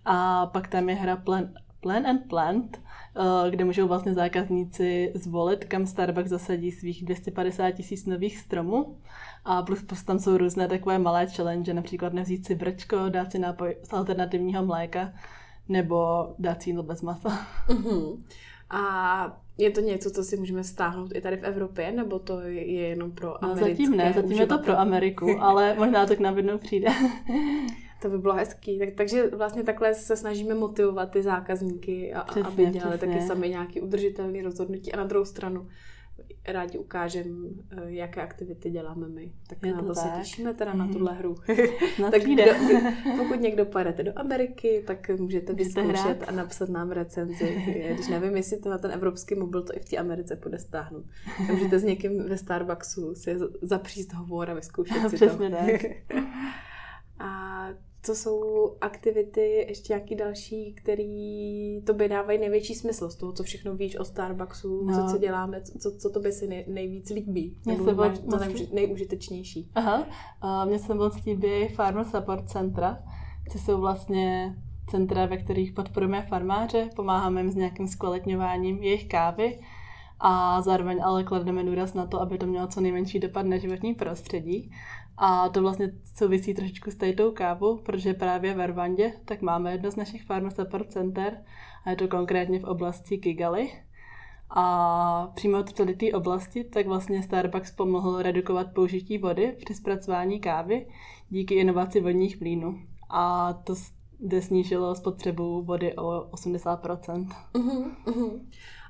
A 0.04 0.47
pak 0.47 0.68
tam 0.68 0.88
je 0.88 0.95
hra 0.95 1.16
Plan, 1.16 1.49
Plan 1.87 2.07
and 2.07 2.28
Plant, 2.28 2.83
eh, 3.16 3.50
kde 3.50 3.64
můžou 3.64 3.88
vlastně 3.88 4.14
zákazníci 4.14 5.12
zvolit, 5.14 5.64
kam 5.64 5.87
Starbucks 5.87 6.28
zasadí 6.28 6.73
svých 6.73 7.05
250 7.05 7.71
tisíc 7.71 8.07
nových 8.07 8.38
stromů. 8.38 8.97
A 9.45 9.62
plus, 9.62 9.83
plus 9.83 10.05
tam 10.05 10.19
jsou 10.19 10.37
různé 10.37 10.69
takové 10.69 10.99
malé 10.99 11.26
challenge, 11.26 11.75
například 11.75 12.12
nevzít 12.12 12.47
si 12.47 12.55
brčko, 12.55 13.09
dát 13.09 13.33
si 13.33 13.38
nápoj 13.38 13.76
z 13.83 13.93
alternativního 13.93 14.66
mléka, 14.66 15.12
nebo 15.69 16.28
dát 16.38 16.62
si 16.62 16.71
jídlo 16.71 16.83
bez 16.83 17.02
masa. 17.02 17.47
Uh-huh. 17.69 18.19
A 18.71 19.40
je 19.59 19.71
to 19.71 19.81
něco, 19.81 20.11
co 20.11 20.23
si 20.23 20.37
můžeme 20.37 20.64
stáhnout 20.64 21.11
i 21.14 21.21
tady 21.21 21.37
v 21.37 21.45
Evropě, 21.45 21.93
nebo 21.93 22.19
to 22.19 22.40
je 22.40 22.88
jenom 22.88 23.12
pro 23.12 23.45
americké 23.45 23.69
no, 23.69 23.76
zatím 23.76 23.97
ne, 23.97 24.12
zatím 24.12 24.31
uživatele? 24.33 24.43
je 24.43 24.47
to 24.47 24.64
pro 24.64 24.78
Ameriku, 24.78 25.37
ale 25.40 25.75
možná 25.78 26.07
to 26.07 26.16
k 26.16 26.21
nám 26.21 26.37
jednou 26.37 26.59
přijde. 26.59 26.88
To 28.03 28.11
by 28.11 28.19
bylo 28.19 28.35
hezký. 28.35 28.79
Tak, 28.79 28.88
takže 28.97 29.31
vlastně 29.31 29.62
takhle 29.62 29.95
se 29.95 30.17
snažíme 30.17 30.55
motivovat 30.55 31.11
ty 31.11 31.23
zákazníky, 31.23 32.15
a, 32.15 32.25
přesně, 32.25 32.43
aby 32.43 32.67
dělali 32.67 32.97
přesně. 32.97 33.15
taky 33.15 33.26
sami 33.26 33.49
nějaké 33.49 33.81
udržitelné 33.81 34.43
rozhodnutí. 34.43 34.93
A 34.93 34.97
na 34.97 35.05
druhou 35.05 35.25
stranu 35.25 35.67
rádi 36.49 36.79
ukážem, 36.79 37.49
eh, 37.71 37.83
jaké 37.87 38.23
aktivity 38.23 38.71
děláme 38.71 39.09
my. 39.09 39.33
Tak 39.49 39.59
je 39.65 39.73
na 39.73 39.81
to, 39.81 39.87
to 39.87 39.95
se 39.95 40.09
těšíme 40.19 40.55
teda 40.55 40.73
mm-hmm. 40.73 40.76
na 40.76 40.85
mhm. 40.85 40.93
tuhle 40.93 41.12
hru. 41.12 41.35
tak 42.11 42.23
kdo, 42.23 42.43
pokud 43.17 43.41
někdo 43.41 43.65
pojedete 43.65 44.03
do 44.03 44.12
Ameriky, 44.17 44.85
tak 44.87 45.09
můžete 45.09 45.53
vyzkoušet 45.53 46.25
a 46.29 46.33
napsat 46.33 46.69
nám 46.69 46.91
recenzi. 46.91 47.65
Když 47.95 48.09
nevím, 48.09 48.37
jestli 48.37 48.59
to 48.59 48.71
na 48.71 48.79
ten 48.79 48.91
evropský 48.91 49.35
mobil 49.35 49.62
to 49.62 49.76
i 49.76 49.81
v 49.81 49.85
té 49.85 49.97
Americe 49.97 50.37
půjde 50.37 50.59
stáhnout. 50.59 51.05
můžete 51.53 51.79
s 51.79 51.85
někým 51.85 52.29
ve 52.29 52.37
Starbucksu 52.37 53.15
si 53.15 53.37
zapříst 53.62 54.12
hovor 54.12 54.50
a 54.50 54.55
vyzkoušet 54.55 55.11
si 55.11 55.19
to. 55.29 55.37
tak. 55.37 55.85
co 58.02 58.14
jsou 58.14 58.70
aktivity, 58.80 59.64
ještě 59.68 59.92
nějaký 59.92 60.14
další, 60.14 60.75
který 60.75 61.80
to 61.85 61.94
by 61.94 62.08
dávají 62.08 62.38
největší 62.38 62.75
smysl 62.75 63.08
z 63.08 63.16
toho, 63.16 63.32
co 63.32 63.42
všechno 63.42 63.76
víš 63.76 63.99
o 63.99 64.04
Starbucksu, 64.04 64.85
no. 64.85 64.94
co, 64.94 65.12
co 65.12 65.18
děláme, 65.18 65.62
co, 65.62 65.90
co 65.99 66.11
to 66.11 66.20
by 66.20 66.32
si 66.32 66.46
nej, 66.49 66.64
nejvíc 66.68 67.11
líbí, 67.11 67.56
Mně 67.66 67.76
se 67.76 67.94
máš 67.94 68.18
to 68.18 68.37
nej, 68.37 68.68
nejužitečnější. 68.73 69.70
Aha, 69.75 70.06
uh, 70.44 70.68
mně 70.68 70.78
se 70.78 70.94
moc 70.94 71.25
líbí 71.25 71.68
Farmer 71.68 72.04
Support 72.04 72.49
Centra, 72.49 73.02
což 73.52 73.61
jsou 73.61 73.80
vlastně 73.80 74.54
centra, 74.90 75.26
ve 75.26 75.37
kterých 75.37 75.73
podporujeme 75.73 76.26
farmáře, 76.28 76.88
pomáháme 76.96 77.40
jim 77.40 77.50
s 77.50 77.54
nějakým 77.54 77.88
zkvalitňováním 77.88 78.82
jejich 78.82 79.08
kávy 79.08 79.58
a 80.20 80.62
zároveň 80.62 81.00
ale 81.04 81.25
klademe 81.25 81.64
důraz 81.64 81.94
na 81.94 82.06
to, 82.06 82.20
aby 82.20 82.38
to 82.38 82.46
mělo 82.46 82.66
co 82.66 82.80
nejmenší 82.80 83.18
dopad 83.18 83.46
na 83.46 83.56
životní 83.56 83.94
prostředí. 83.94 84.73
A 85.18 85.49
to 85.49 85.62
vlastně 85.62 85.92
souvisí 86.14 86.54
trošičku 86.54 86.90
s 86.90 86.96
tou 87.16 87.32
kávou, 87.32 87.76
protože 87.76 88.14
právě 88.14 88.54
v 88.54 88.66
Rwandě 88.66 89.12
tak 89.25 89.42
máme 89.42 89.73
jedno 89.73 89.90
z 89.90 89.96
našich 89.96 90.25
farm 90.25 90.50
support 90.50 90.92
center 90.92 91.44
a 91.85 91.90
je 91.90 91.96
to 91.96 92.08
konkrétně 92.08 92.61
v 92.61 92.64
oblasti 92.64 93.18
Kigali. 93.18 93.73
A 94.50 95.32
přímo 95.35 95.62
v 95.62 95.73
tady 95.73 95.94
té 95.94 96.12
oblasti 96.12 96.64
tak 96.64 96.87
vlastně 96.87 97.23
Starbucks 97.23 97.73
pomohl 97.73 98.23
redukovat 98.23 98.66
použití 98.75 99.18
vody 99.18 99.56
při 99.64 99.75
zpracování 99.75 100.40
kávy 100.40 100.87
díky 101.28 101.54
inovaci 101.54 102.00
vodních 102.00 102.37
plínů. 102.37 102.78
A 103.11 103.52
to 103.52 103.75
kde 104.18 104.42
snížilo 104.42 104.94
spotřebu 104.94 105.62
vody 105.62 105.96
o 105.96 106.28
80%. 106.30 107.28
Uh-huh, 107.54 107.94
uh-huh. 108.04 108.40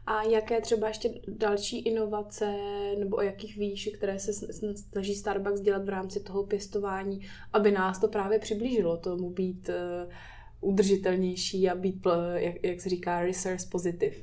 A 0.06 0.22
jaké 0.22 0.60
třeba 0.60 0.88
ještě 0.88 1.10
další 1.28 1.78
inovace, 1.78 2.56
nebo 2.98 3.16
o 3.16 3.22
jakých 3.22 3.56
víš, 3.56 3.90
které 3.96 4.18
se 4.18 4.32
snaží 4.76 5.14
Starbucks 5.14 5.60
dělat 5.60 5.84
v 5.84 5.88
rámci 5.88 6.20
toho 6.20 6.42
pěstování, 6.42 7.20
aby 7.52 7.70
nás 7.70 7.98
to 7.98 8.08
právě 8.08 8.38
přiblížilo 8.38 8.96
tomu 8.96 9.30
být 9.30 9.68
uh, 9.68 10.12
udržitelnější 10.60 11.70
a 11.70 11.74
být, 11.74 12.06
jak, 12.34 12.54
jak 12.62 12.80
se 12.80 12.88
říká, 12.88 13.20
resource 13.20 13.68
positive. 13.70 14.16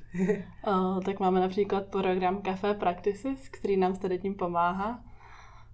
uh, 0.68 1.02
tak 1.06 1.20
máme 1.20 1.40
například 1.40 1.88
program 1.88 2.42
Café 2.42 2.74
Practices, 2.74 3.50
který 3.50 3.78
nám 3.78 3.96
tady 3.98 4.20
tím 4.20 4.36
pomáhá. 4.36 5.04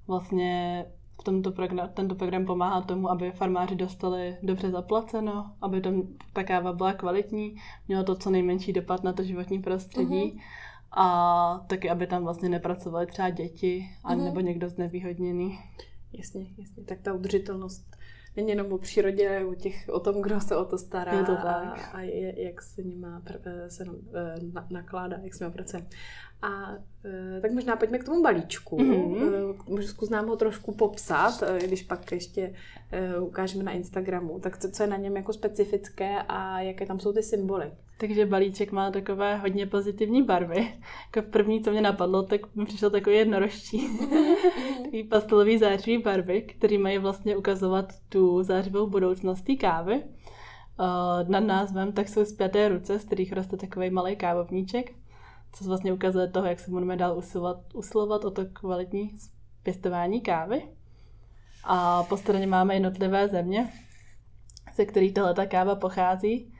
Vlastně 0.07 0.85
v 1.19 1.23
tomto 1.23 1.51
program, 1.51 1.89
tento 1.93 2.15
program 2.15 2.45
pomáhá 2.45 2.81
tomu, 2.81 3.09
aby 3.09 3.31
farmáři 3.31 3.75
dostali 3.75 4.37
dobře 4.43 4.71
zaplaceno, 4.71 5.51
aby 5.61 5.81
to, 5.81 5.89
ta 6.33 6.43
káva 6.43 6.73
byla 6.73 6.93
kvalitní, 6.93 7.55
mělo 7.87 8.03
to 8.03 8.15
co 8.15 8.29
nejmenší 8.29 8.73
dopad 8.73 9.03
na 9.03 9.13
to 9.13 9.23
životní 9.23 9.59
prostředí 9.61 10.23
uh-huh. 10.23 10.41
a 10.91 11.65
taky, 11.67 11.89
aby 11.89 12.07
tam 12.07 12.23
vlastně 12.23 12.49
nepracovali 12.49 13.05
třeba 13.05 13.29
děti 13.29 13.89
a 14.03 14.15
uh-huh. 14.15 14.23
nebo 14.23 14.39
někdo 14.39 14.69
znevýhodněný. 14.69 15.59
Jasně, 16.13 16.45
jasně. 16.57 16.83
Tak 16.83 16.99
ta 17.01 17.13
udržitelnost 17.13 17.88
není 18.39 18.49
jenom 18.49 18.73
o 18.73 18.77
přírodě, 18.77 19.45
o, 19.45 19.55
těch, 19.55 19.89
o 19.91 19.99
tom, 19.99 20.21
kdo 20.21 20.41
se 20.41 20.57
o 20.57 20.65
to 20.65 20.77
stará 20.77 21.13
je 21.13 21.23
to 21.23 21.35
tak. 21.35 21.45
a, 21.45 21.71
a 21.93 22.01
je, 22.01 22.43
jak 22.43 22.61
se 22.61 22.83
nima 22.83 23.21
se 23.67 23.83
eh, 23.83 24.35
na, 24.53 24.67
nakládá, 24.69 25.17
jak 25.23 25.33
se 25.33 25.49
pracuje. 25.49 25.85
A 26.41 26.73
e, 27.05 27.41
tak 27.41 27.51
možná 27.51 27.75
pojďme 27.75 27.97
k 27.97 28.03
tomu 28.03 28.23
balíčku. 28.23 28.77
Mm-hmm. 28.77 29.55
Možná 29.69 29.91
zkus 29.91 30.09
nám 30.09 30.27
ho 30.27 30.35
trošku 30.35 30.71
popsat, 30.71 31.43
když 31.63 31.83
pak 31.83 32.11
ještě 32.11 32.53
ukážeme 33.19 33.63
na 33.63 33.71
Instagramu. 33.71 34.39
Tak 34.39 34.57
co, 34.57 34.71
co 34.71 34.83
je 34.83 34.89
na 34.89 34.97
něm 34.97 35.15
jako 35.17 35.33
specifické 35.33 36.21
a 36.27 36.61
jaké 36.61 36.85
tam 36.85 36.99
jsou 36.99 37.13
ty 37.13 37.23
symboly? 37.23 37.71
Takže 37.97 38.25
balíček 38.25 38.71
má 38.71 38.91
takové 38.91 39.37
hodně 39.37 39.65
pozitivní 39.65 40.23
barvy. 40.23 40.73
Jako 41.15 41.29
první, 41.31 41.63
co 41.63 41.71
mě 41.71 41.81
napadlo, 41.81 42.23
tak 42.23 42.55
mi 42.55 42.65
přišel 42.65 42.89
takový 42.89 43.15
jednorožčí. 43.15 43.89
Takový 44.89 45.03
pastelový 45.03 45.57
zářivý 45.57 45.97
barvy, 45.97 46.41
který 46.41 46.77
mají 46.77 46.97
vlastně 46.97 47.37
ukazovat 47.37 47.93
tu 48.09 48.43
zářivou 48.43 48.87
budoucnost 48.87 49.41
té 49.41 49.55
kávy. 49.55 50.03
Nad 51.27 51.39
názvem 51.39 51.91
tak 51.91 52.09
jsou 52.09 52.25
zpěté 52.25 52.69
ruce, 52.69 52.99
z 52.99 53.05
kterých 53.05 53.33
roste 53.33 53.57
takový 53.57 53.89
malý 53.89 54.15
kávovníček 54.15 54.91
co 55.53 55.65
vlastně 55.65 55.93
ukazuje 55.93 56.27
toho, 56.27 56.45
jak 56.45 56.59
se 56.59 56.71
budeme 56.71 56.97
dál 56.97 57.17
usilovat, 57.17 57.57
usilovat 57.73 58.25
o 58.25 58.31
to 58.31 58.45
kvalitní 58.53 59.15
pěstování 59.63 60.21
kávy. 60.21 60.63
A 61.63 62.03
po 62.03 62.17
straně 62.17 62.47
máme 62.47 62.73
jednotlivé 62.73 63.27
země, 63.27 63.69
ze 64.75 64.85
kterých 64.85 65.13
tahle 65.13 65.47
káva 65.47 65.75
pochází 65.75 66.53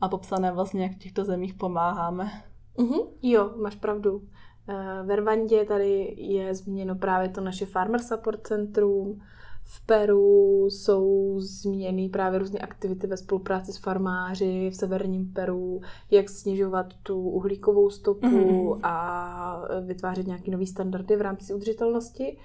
a 0.00 0.08
popsané 0.08 0.52
vlastně, 0.52 0.82
jak 0.82 0.92
v 0.92 0.98
těchto 0.98 1.24
zemích 1.24 1.54
pomáháme. 1.54 2.42
Mm-hmm. 2.78 3.06
Jo, 3.22 3.50
máš 3.62 3.74
pravdu. 3.74 4.28
Eh, 4.68 5.02
v 5.02 5.16
Rwandě 5.16 5.64
tady 5.64 6.14
je 6.18 6.54
zmíněno 6.54 6.94
právě 6.94 7.28
to 7.28 7.40
naše 7.40 7.66
Farmer 7.66 8.00
Support 8.00 8.46
Centrum, 8.46 9.20
v 9.68 9.86
Peru 9.86 10.66
jsou 10.70 11.34
změny 11.38 12.08
právě 12.08 12.38
různé 12.38 12.58
aktivity 12.58 13.06
ve 13.06 13.16
spolupráci 13.16 13.72
s 13.72 13.76
farmáři 13.76 14.70
v 14.70 14.76
severním 14.76 15.32
Peru, 15.32 15.80
jak 16.10 16.28
snižovat 16.28 16.86
tu 17.02 17.20
uhlíkovou 17.20 17.90
stopu 17.90 18.26
mm-hmm. 18.26 18.80
a 18.82 19.62
vytvářet 19.80 20.26
nějaké 20.26 20.50
nové 20.50 20.66
standardy 20.66 21.16
v 21.16 21.20
rámci 21.20 21.54
udržitelnosti. 21.54 22.38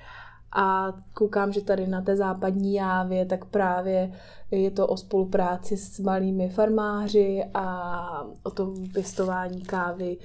A 0.51 0.93
koukám, 1.13 1.53
že 1.53 1.61
tady 1.61 1.87
na 1.87 2.01
té 2.01 2.15
západní 2.15 2.73
jávě, 2.73 3.25
tak 3.25 3.45
právě 3.45 4.11
je 4.51 4.71
to 4.71 4.87
o 4.87 4.97
spolupráci 4.97 5.77
s 5.77 5.99
malými 5.99 6.49
farmáři 6.49 7.43
a 7.53 8.27
o 8.43 8.51
tom 8.51 8.89
pěstování 8.93 9.61
kávy 9.61 10.17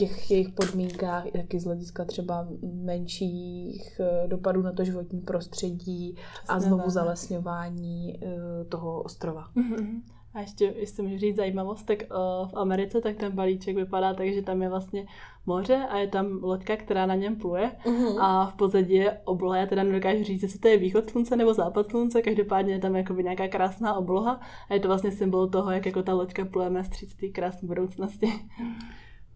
těch 0.00 0.30
jejich 0.30 0.48
podmínkách, 0.48 1.24
taky 1.30 1.60
z 1.60 1.64
hlediska 1.64 2.04
třeba 2.04 2.48
menších 2.62 4.00
eh, 4.00 4.28
dopadů 4.28 4.62
na 4.62 4.72
to 4.72 4.84
životní 4.84 5.20
prostředí 5.20 6.12
Přesně 6.12 6.54
a 6.54 6.60
znovu 6.60 6.82
ne. 6.82 6.90
zalesňování 6.90 8.18
eh, 8.22 8.64
toho 8.64 9.02
ostrova. 9.02 9.48
Mm-hmm. 9.56 10.02
A 10.34 10.40
ještě, 10.40 10.64
jestli 10.64 11.02
můžu 11.02 11.18
říct 11.18 11.36
zajímavost, 11.36 11.82
tak 11.82 11.98
uh, 11.98 12.48
v 12.50 12.56
Americe 12.56 13.00
tak 13.00 13.16
ten 13.16 13.32
balíček 13.32 13.76
vypadá 13.76 14.14
tak, 14.14 14.28
že 14.32 14.42
tam 14.42 14.62
je 14.62 14.68
vlastně 14.68 15.06
moře 15.46 15.86
a 15.90 15.98
je 15.98 16.08
tam 16.08 16.38
loďka, 16.42 16.76
která 16.76 17.06
na 17.06 17.14
něm 17.14 17.36
pluje 17.36 17.70
uh-huh. 17.84 18.16
a 18.20 18.46
v 18.46 18.54
pozadí 18.54 18.94
je 18.94 19.20
obloha. 19.24 19.56
Já 19.56 19.66
teda 19.66 19.82
nedokážu 19.82 20.24
říct, 20.24 20.42
jestli 20.42 20.58
to 20.58 20.68
je 20.68 20.76
východ 20.76 21.10
slunce 21.10 21.36
nebo 21.36 21.54
západ 21.54 21.90
slunce, 21.90 22.22
každopádně 22.22 22.72
je 22.72 22.78
tam 22.78 22.96
jakoby 22.96 23.24
nějaká 23.24 23.48
krásná 23.48 23.94
obloha 23.94 24.40
a 24.68 24.74
je 24.74 24.80
to 24.80 24.88
vlastně 24.88 25.12
symbol 25.12 25.48
toho, 25.48 25.70
jak 25.70 25.86
jako 25.86 26.02
ta 26.02 26.14
loďka 26.14 26.44
plujeme 26.44 26.84
stříc 26.84 27.14
té 27.14 27.28
krásné 27.28 27.68
budoucnosti. 27.68 28.32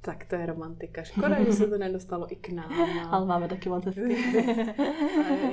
Tak 0.04 0.24
to 0.24 0.36
je 0.36 0.46
romantika. 0.46 1.02
Škoda, 1.02 1.44
že 1.44 1.52
se 1.52 1.66
to 1.66 1.78
nedostalo 1.78 2.32
i 2.32 2.36
k 2.36 2.48
nám. 2.48 2.70
No. 2.70 3.08
Ale 3.14 3.26
máme 3.26 3.48
taky 3.48 3.68
moc 3.68 3.84
je, 3.86 4.16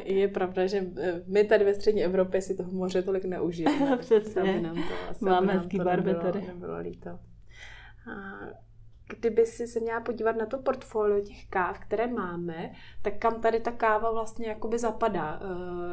je 0.14 0.28
pravda, 0.28 0.68
že 0.68 0.86
eh, 0.98 1.24
my 1.28 1.44
tady 1.44 1.66
ve 1.66 1.74
střední 1.74 2.04
Evropě 2.04 2.42
si 2.42 2.56
toho 2.56 2.72
moře 2.72 3.02
tolik 3.02 3.26
neužijeme. 3.26 3.98
Přesně. 4.00 4.42
Aby 4.42 4.62
nám 4.62 4.76
to, 4.76 5.10
asi 5.10 5.26
máme 5.26 5.54
hezký 5.54 5.78
barvy 5.78 6.16
tady. 6.16 6.42
Nebylo 6.42 6.80
líto. 6.80 7.10
A 7.10 7.20
kdyby 9.10 9.46
si 9.46 9.68
se 9.68 9.80
měla 9.80 10.02
podívat 10.02 10.36
na 10.36 10.46
to 10.46 10.58
portfolio 10.58 11.22
těch 11.22 11.48
káv, 11.50 11.80
které 11.80 12.08
máme, 12.08 12.72
tak 13.02 13.18
kam 13.18 13.42
tady 13.42 13.60
ta 13.60 13.72
káva 13.72 14.12
vlastně 14.12 14.48
jakoby 14.48 14.80
zapadá? 14.80 15.40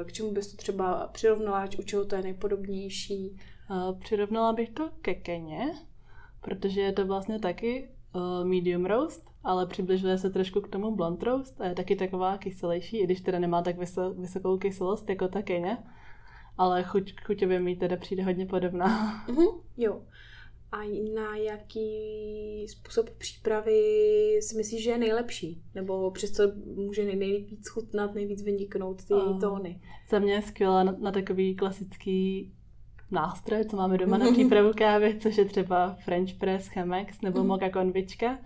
Eh, 0.01 0.05
k 0.05 0.13
čemu 0.13 0.33
bys 0.33 0.51
to 0.51 0.57
třeba 0.57 1.07
přirovnala, 1.13 1.69
u 1.79 1.83
čeho 1.83 2.05
to 2.05 2.17
je 2.17 2.23
nejpodobnější? 2.23 3.39
Eh, 3.71 3.99
přirovnala 3.99 4.53
bych 4.53 4.71
to 4.71 4.91
ke 5.03 5.15
Keně, 5.15 5.75
protože 6.41 6.81
je 6.81 6.93
to 6.93 7.07
vlastně 7.07 7.39
taky 7.39 7.89
medium 8.45 8.87
roast, 8.87 9.31
ale 9.45 9.67
přibližuje 9.67 10.19
se 10.19 10.31
trošku 10.31 10.61
k 10.61 10.69
tomu 10.69 10.97
blond 10.97 11.23
roast 11.23 11.61
a 11.61 11.67
je 11.67 11.75
taky 11.75 11.97
taková 11.97 12.39
kyselější, 12.39 12.99
i 12.99 13.05
když 13.05 13.21
teda 13.21 13.39
nemá 13.39 13.63
tak 13.63 13.77
vysokou 14.17 14.59
kyselost 14.59 15.11
jako 15.11 15.29
ta 15.29 15.43
Kenya, 15.43 15.79
ale 16.59 16.83
chuť, 16.83 17.15
chuťově 17.25 17.61
mi 17.61 17.77
teda 17.77 17.97
přijde 17.97 18.23
hodně 18.23 18.47
podobná. 18.47 18.89
Mm-hmm, 19.27 19.61
jo. 19.77 20.03
A 20.73 20.79
na 21.15 21.37
jaký 21.37 22.69
způsob 22.69 23.11
přípravy 23.11 23.81
si 24.41 24.57
myslíš, 24.57 24.83
že 24.83 24.91
je 24.91 24.99
nejlepší? 24.99 25.63
Nebo 25.75 26.11
přes 26.11 26.31
co 26.31 26.43
může 26.75 27.05
nejvíc 27.17 27.69
chutnat, 27.69 28.15
nejvíc 28.15 28.43
vyniknout 28.43 29.05
ty 29.05 29.15
její 29.15 29.39
tóny? 29.41 29.81
Za 30.11 30.19
mě 30.19 30.33
je 30.33 30.43
skvělá 30.43 30.83
na, 30.83 30.97
na 31.01 31.13
takový 31.13 31.57
klasický 31.57 32.53
nástroje, 33.11 33.65
co 33.65 33.77
máme 33.77 33.99
doma 33.99 34.19
na 34.19 34.31
přípravu 34.33 34.73
kávy, 34.77 35.19
což 35.21 35.39
je 35.39 35.45
třeba 35.45 35.97
French 36.05 36.35
press, 36.35 36.69
Chemex 36.69 37.21
nebo 37.21 37.39
mhm. 37.39 37.49
moka 37.49 37.71
konvička. 37.71 38.39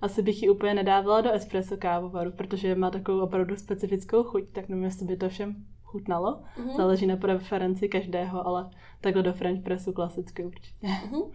Asi 0.00 0.22
bych 0.22 0.42
ji 0.42 0.48
úplně 0.48 0.74
nedávala 0.74 1.20
do 1.20 1.32
espresso 1.32 1.76
kávovaru, 1.76 2.32
protože 2.32 2.74
má 2.74 2.90
takovou 2.90 3.20
opravdu 3.20 3.56
specifickou 3.56 4.22
chuť, 4.22 4.44
tak 4.52 4.68
nevím, 4.68 4.84
jestli 4.84 5.06
by 5.06 5.16
to 5.16 5.28
všem 5.28 5.64
chutnalo. 5.82 6.42
Mm-hmm. 6.56 6.76
Záleží 6.76 7.06
na 7.06 7.16
preferenci 7.16 7.88
každého, 7.88 8.46
ale 8.46 8.70
takhle 9.00 9.22
do 9.22 9.32
French 9.32 9.64
pressu 9.64 9.92
klasicky 9.92 10.44
určitě. 10.44 10.86
Mm-hmm. 10.86 11.30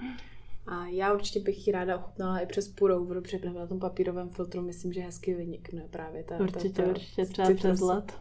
A 0.67 0.85
já 0.87 1.13
určitě 1.13 1.39
bych 1.39 1.67
ji 1.67 1.73
ráda 1.73 1.97
ochutnala 1.97 2.39
i 2.39 2.45
přes 2.45 2.67
purou, 2.67 3.05
protože 3.05 3.39
na 3.49 3.67
tom 3.67 3.79
papírovém 3.79 4.29
filtru 4.29 4.61
myslím, 4.61 4.93
že 4.93 5.01
hezky 5.01 5.33
vynikne 5.33 5.87
právě 5.89 6.23
ta 6.23 6.37
Určitě, 6.37 6.69
ta, 6.69 6.83
ta, 6.83 6.89
určitě, 6.89 7.25
třeba 7.25 7.53
přes 7.53 7.79
let 7.79 8.13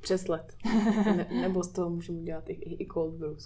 přes 0.00 0.28
let. 0.28 0.52
Ne, 1.16 1.26
nebo 1.40 1.62
z 1.62 1.68
toho 1.72 1.90
můžeme 1.90 2.18
udělat 2.18 2.50
i, 2.50 2.52
i 2.52 2.86
cold 2.92 3.14
brew. 3.14 3.36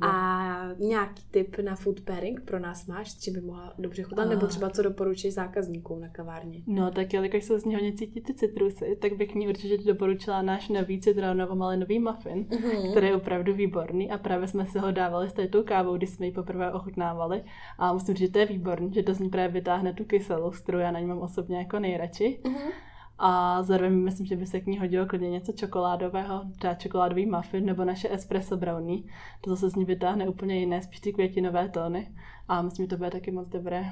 a 0.00 0.68
nějaký 0.78 1.22
tip 1.30 1.58
na 1.58 1.76
food 1.76 2.00
pairing 2.00 2.40
pro 2.40 2.58
nás 2.58 2.86
máš, 2.86 3.14
či 3.14 3.30
by 3.30 3.40
mohla 3.40 3.74
dobře 3.78 4.02
chutnat, 4.02 4.28
nebo 4.28 4.46
třeba 4.46 4.70
co 4.70 4.82
doporučíš 4.82 5.34
zákazníkům 5.34 6.00
na 6.00 6.08
kavárně? 6.08 6.62
No 6.66 6.90
tak 6.90 7.12
jelikož 7.12 7.44
se 7.44 7.60
z 7.60 7.64
něho 7.64 7.82
necítí 7.82 8.20
ty 8.20 8.34
citrusy, 8.34 8.98
tak 9.00 9.12
bych 9.12 9.34
ní 9.34 9.48
určitě 9.48 9.78
doporučila 9.78 10.42
náš 10.42 10.68
nový 10.68 11.00
citronovo-malinový 11.00 12.00
muffin, 12.00 12.44
mm-hmm. 12.44 12.90
který 12.90 13.06
je 13.06 13.16
opravdu 13.16 13.54
výborný 13.54 14.10
a 14.10 14.18
právě 14.18 14.48
jsme 14.48 14.66
si 14.66 14.78
ho 14.78 14.92
dávali 14.92 15.30
s 15.30 15.32
této 15.32 15.62
kávou, 15.62 15.96
když 15.96 16.10
jsme 16.10 16.26
ji 16.26 16.32
poprvé 16.32 16.72
ochutnávali 16.72 17.44
a 17.78 17.92
musím 17.92 18.14
říct, 18.14 18.26
že 18.26 18.32
to 18.32 18.38
je 18.38 18.46
výborný, 18.46 18.92
že 18.94 19.02
to 19.02 19.14
z 19.14 19.18
ní 19.18 19.28
právě 19.28 19.48
vytáhne 19.48 19.92
tu 19.94 20.04
kyselost, 20.04 20.62
kterou 20.62 20.78
já 20.78 20.90
na 20.90 21.00
ní 21.00 21.06
mám 21.06 21.18
osobně 21.18 21.58
jako 21.58 21.78
nejradši. 21.78 22.40
Mm-hmm 22.44 22.93
A 23.18 23.62
zároveň 23.62 23.92
myslím, 23.92 24.26
že 24.26 24.36
by 24.36 24.46
se 24.46 24.60
k 24.60 24.66
ní 24.66 24.78
hodilo 24.78 25.06
klidně 25.06 25.30
něco 25.30 25.52
čokoládového, 25.52 26.44
třeba 26.58 26.74
čokoládový 26.74 27.26
muffin 27.26 27.64
nebo 27.64 27.84
naše 27.84 28.14
espresso 28.14 28.56
brownie. 28.56 29.02
To 29.40 29.50
zase 29.50 29.70
z 29.70 29.74
ní 29.74 29.84
vytáhne 29.84 30.28
úplně 30.28 30.60
jiné, 30.60 30.82
spíš 30.82 31.00
ty 31.00 31.12
květinové 31.12 31.68
tóny. 31.68 32.14
A 32.48 32.62
myslím, 32.62 32.84
že 32.84 32.90
to 32.90 32.96
bude 32.96 33.10
taky 33.10 33.30
moc 33.30 33.48
dobré. 33.48 33.84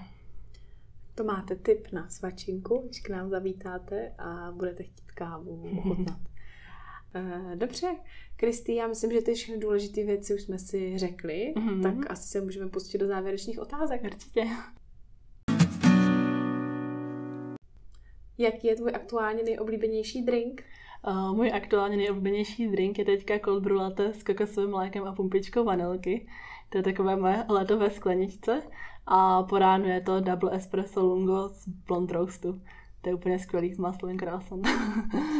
To 1.14 1.24
máte 1.24 1.56
tip 1.56 1.92
na 1.92 2.08
svačinku, 2.08 2.82
když 2.86 3.00
k 3.00 3.08
nám 3.08 3.30
zavítáte 3.30 4.12
a 4.18 4.52
budete 4.52 4.82
chtít 4.82 5.12
kávu 5.14 5.70
ochutnat. 5.78 6.18
Eh, 7.14 7.56
dobře, 7.56 7.86
Kristý, 8.36 8.74
já 8.74 8.86
myslím, 8.86 9.12
že 9.12 9.22
ty 9.22 9.34
všechny 9.34 9.58
důležité 9.58 10.04
věci 10.04 10.34
už 10.34 10.42
jsme 10.42 10.58
si 10.58 10.98
řekli, 10.98 11.54
mm-hmm. 11.56 11.82
tak 11.82 12.10
asi 12.10 12.28
se 12.28 12.40
můžeme 12.40 12.70
pustit 12.70 12.98
do 12.98 13.06
závěrečných 13.06 13.58
otázek. 13.58 14.02
Určitě. 14.04 14.44
Jaký 18.38 18.66
je 18.66 18.76
tvůj 18.76 18.90
aktuálně 18.94 19.42
nejoblíbenější 19.42 20.22
drink? 20.22 20.62
Uh, 21.08 21.36
můj 21.36 21.52
aktuálně 21.52 21.96
nejoblíbenější 21.96 22.68
drink 22.68 22.98
je 22.98 23.04
teďka 23.04 23.38
cold 23.38 23.62
brew 23.62 23.76
latte 23.76 24.14
s 24.14 24.22
kokosovým 24.22 24.70
mlékem 24.70 25.04
a 25.04 25.12
pumpičkou 25.14 25.64
vanilky. 25.64 26.26
To 26.68 26.78
je 26.78 26.82
takové 26.82 27.16
moje 27.16 27.44
letové 27.48 27.90
skleničce. 27.90 28.62
A 29.06 29.42
po 29.42 29.58
ránu 29.58 29.84
je 29.84 30.00
to 30.00 30.20
double 30.20 30.56
espresso 30.56 31.00
lungo 31.06 31.48
z 31.48 31.68
blond 31.68 32.10
roastu. 32.10 32.60
To 33.02 33.08
je 33.08 33.14
úplně 33.14 33.38
skvělý 33.38 33.74
s 33.74 33.78
maslovým 33.78 34.18
krásem. 34.18 34.62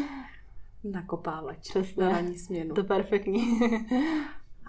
Nakopávač 0.84 1.58
Přesně. 1.58 2.04
na 2.04 2.08
ranní 2.10 2.38
směnu. 2.38 2.74
To 2.74 2.80
je 2.80 2.84
perfektní. 2.84 3.60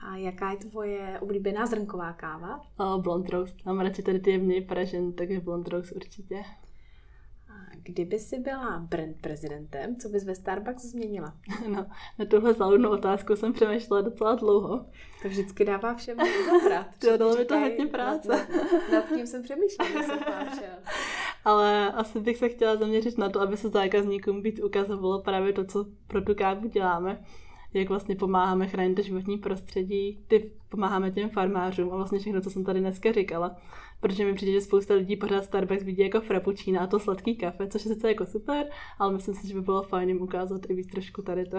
A 0.07 0.15
jaká 0.17 0.51
je 0.51 0.57
tvoje 0.57 1.19
oblíbená 1.21 1.65
zrnková 1.65 2.13
káva? 2.13 2.61
uh, 2.79 3.01
blond 3.01 3.29
roast. 3.29 3.65
Mám 3.65 3.79
radši 3.79 4.01
tady 4.03 4.19
ty 4.19 4.31
jemný 4.31 4.61
pražen, 4.61 5.13
takže 5.13 5.39
blond 5.39 5.67
roast 5.67 5.91
určitě. 5.91 6.43
Kdyby 7.85 8.19
si 8.19 8.39
byla 8.39 8.79
brand 8.89 9.21
prezidentem, 9.21 9.95
co 9.95 10.09
bys 10.09 10.23
ve 10.23 10.35
Starbucks 10.35 10.85
změnila? 10.85 11.33
No, 11.67 11.85
na 12.19 12.25
tuhle 12.25 12.53
záludnou 12.53 12.89
otázku 12.89 13.35
jsem 13.35 13.53
přemýšlela 13.53 14.01
docela 14.01 14.35
dlouho. 14.35 14.85
To 15.21 15.27
vždycky 15.27 15.65
dává 15.65 15.95
všem 15.95 16.17
zabrat. 16.45 16.87
To 16.99 17.17
dalo 17.17 17.35
mi 17.35 17.45
to 17.45 17.59
hodně 17.59 17.87
práce. 17.87 18.27
Nad, 18.27 18.49
nad, 18.91 19.09
tím 19.15 19.27
jsem 19.27 19.43
přemýšlela, 19.43 20.03
jsem. 20.03 20.19
Ale 21.45 21.91
asi 21.91 22.19
bych 22.19 22.37
se 22.37 22.49
chtěla 22.49 22.75
zaměřit 22.75 23.17
na 23.17 23.29
to, 23.29 23.41
aby 23.41 23.57
se 23.57 23.69
zákazníkům 23.69 24.41
víc 24.41 24.59
ukazovalo 24.63 25.21
právě 25.21 25.53
to, 25.53 25.65
co 25.65 25.85
pro 26.07 26.21
tu 26.21 26.35
kávu 26.35 26.67
děláme. 26.67 27.23
Jak 27.73 27.89
vlastně 27.89 28.15
pomáháme 28.15 28.67
chránit 28.67 29.03
životní 29.03 29.37
prostředí, 29.37 30.23
ty 30.27 30.51
pomáháme 30.69 31.11
těm 31.11 31.29
farmářům 31.29 31.93
a 31.93 31.95
vlastně 31.95 32.19
všechno, 32.19 32.41
co 32.41 32.49
jsem 32.49 32.63
tady 32.63 32.79
dneska 32.79 33.11
říkala. 33.11 33.55
Protože 34.03 34.25
mi 34.25 34.33
přijde, 34.33 34.51
že 34.51 34.61
spousta 34.61 34.93
lidí 34.93 35.15
pořád 35.15 35.43
Starbucks 35.45 35.83
vidí 35.83 36.01
jako 36.01 36.21
frappuccino 36.21 36.81
a 36.81 36.87
to 36.87 36.99
sladký 36.99 37.35
kafe, 37.35 37.67
což 37.67 37.85
je 37.85 37.93
sice 37.93 38.07
jako 38.07 38.25
super, 38.25 38.65
ale 38.99 39.13
myslím 39.13 39.35
si, 39.35 39.47
že 39.47 39.53
by 39.53 39.61
bylo 39.61 39.83
fajn 39.83 40.09
jim 40.09 40.21
ukázat 40.21 40.61
i 40.69 40.73
víc 40.73 40.91
trošku 40.91 41.21
tady 41.21 41.45
to. 41.45 41.57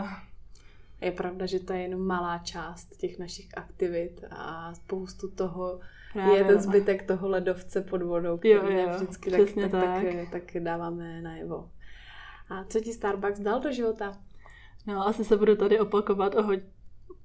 Je 1.01 1.13
pravda, 1.13 1.47
že 1.47 1.61
to 1.61 1.73
je 1.73 1.79
jenom 1.79 2.07
malá 2.07 2.39
část 2.39 2.97
těch 2.97 3.19
našich 3.19 3.49
aktivit 3.59 4.25
a 4.31 4.75
spoustu 4.75 5.31
toho 5.31 5.81
Právě, 6.13 6.39
je 6.39 6.45
ten 6.45 6.61
zbytek 6.61 7.03
toho 7.07 7.29
ledovce 7.29 7.81
pod 7.81 8.03
vodou, 8.03 8.39
který 8.39 8.55
Jo, 8.55 8.63
jo, 8.71 8.89
vždycky 8.97 9.31
tak, 9.31 9.41
přesně 9.41 9.69
tak, 9.69 10.03
tak, 10.03 10.05
tak. 10.31 10.31
tak 10.53 10.63
dáváme 10.63 11.23
najevo. 11.23 11.71
A 12.49 12.65
co 12.65 12.81
ti 12.81 12.93
Starbucks 12.93 13.41
dal 13.41 13.61
do 13.61 13.73
života? 13.73 14.19
No, 14.87 15.07
asi 15.09 15.25
se 15.25 15.37
budu 15.37 15.57
tady 15.57 15.81
opakovat 15.81 16.35
o 16.35 16.43
ho- 16.43 16.61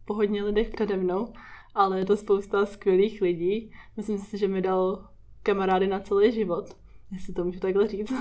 po 0.05 0.13
hodně 0.13 0.43
lidech 0.43 0.69
přede 0.69 0.97
mnou, 0.97 1.33
ale 1.79 2.00
je 2.00 2.05
to 2.05 2.17
spousta 2.17 2.65
skvělých 2.65 3.21
lidí. 3.21 3.71
Myslím 3.98 4.17
si, 4.17 4.38
že 4.38 4.48
mi 4.48 4.62
dal 4.62 5.07
kamarády 5.43 5.88
na 5.88 6.00
celý 6.00 6.31
život, 6.31 6.77
jestli 7.12 7.33
to 7.33 7.43
můžu 7.43 7.59
takhle 7.59 7.88
říct. 7.88 8.13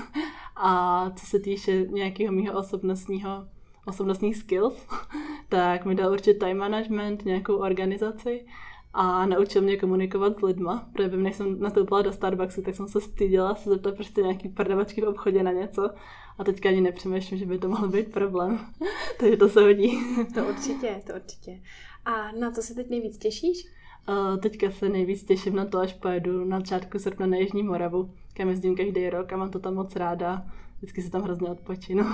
A 0.55 1.09
co 1.15 1.25
se 1.25 1.39
týče 1.39 1.71
nějakého 1.89 2.33
mého 2.33 2.59
osobnostního 2.59 3.47
osobnostních 3.87 4.37
skills, 4.37 4.87
tak 5.49 5.85
mi 5.85 5.95
dal 5.95 6.11
určitě 6.11 6.33
time 6.33 6.57
management, 6.57 7.25
nějakou 7.25 7.55
organizaci 7.55 8.45
a 8.93 9.25
naučil 9.25 9.61
mě 9.61 9.77
komunikovat 9.77 10.39
s 10.39 10.41
lidma, 10.41 10.89
protože 10.93 11.17
než 11.17 11.35
jsem 11.35 11.59
nastoupila 11.59 12.01
do 12.01 12.13
Starbucksu, 12.13 12.61
tak 12.61 12.75
jsem 12.75 12.87
se 12.87 13.01
styděla 13.01 13.55
se 13.55 13.69
zeptat 13.69 13.95
prostě 13.95 14.21
nějaký 14.21 14.49
prdavačky 14.49 15.01
v 15.01 15.07
obchodě 15.07 15.43
na 15.43 15.51
něco 15.51 15.89
a 16.37 16.43
teďka 16.43 16.69
ani 16.69 16.81
nepřemýšlím, 16.81 17.39
že 17.39 17.45
by 17.45 17.57
to 17.57 17.69
mohl 17.69 17.87
být 17.87 18.11
problém. 18.11 18.59
Takže 19.19 19.37
to 19.37 19.49
se 19.49 19.61
hodí. 19.61 19.99
To 20.33 20.45
určitě, 20.45 21.01
to 21.07 21.13
určitě. 21.13 21.61
A 22.05 22.31
na 22.31 22.51
co 22.51 22.61
se 22.61 22.75
teď 22.75 22.89
nejvíc 22.89 23.17
těšíš? 23.17 23.67
A 24.07 24.37
teďka 24.37 24.71
se 24.71 24.89
nejvíc 24.89 25.23
těším 25.23 25.55
na 25.55 25.65
to, 25.65 25.77
až 25.79 25.93
pojedu 25.93 26.45
na 26.45 26.59
začátku 26.59 26.99
srpna 26.99 27.27
na 27.27 27.37
Jižní 27.37 27.63
Moravu, 27.63 28.13
kam 28.33 28.49
jezdím 28.49 28.75
každý 28.75 29.09
rok 29.09 29.33
a 29.33 29.37
mám 29.37 29.51
to 29.51 29.59
tam 29.59 29.75
moc 29.75 29.95
ráda. 29.95 30.45
Vždycky 30.77 31.01
se 31.01 31.11
tam 31.11 31.21
hrozně 31.21 31.49
odpočinu. 31.49 32.05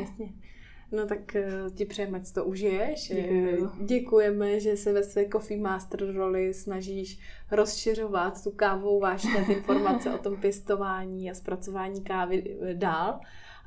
Jasně. 0.00 0.32
No 0.92 1.06
tak 1.06 1.36
eh, 1.36 1.50
ti 1.74 1.84
přejeme, 1.84 2.18
ať 2.18 2.26
si 2.26 2.34
to 2.34 2.44
užiješ. 2.44 3.10
Eh, 3.10 3.56
Děkujeme, 3.84 4.60
že 4.60 4.76
se 4.76 4.92
ve 4.92 5.02
své 5.02 5.28
Coffee 5.28 5.60
Master 5.60 6.12
roli 6.12 6.54
snažíš 6.54 7.20
rozšiřovat 7.50 8.44
tu 8.44 8.50
kávou 8.50 9.00
vášně, 9.00 9.44
ty 9.46 9.52
informace 9.52 10.14
o 10.14 10.18
tom 10.18 10.36
pěstování 10.36 11.30
a 11.30 11.34
zpracování 11.34 12.02
kávy 12.02 12.56
eh, 12.60 12.74
dál. 12.74 13.20